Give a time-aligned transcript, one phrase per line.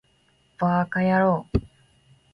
[0.57, 1.57] ヴぁかやろう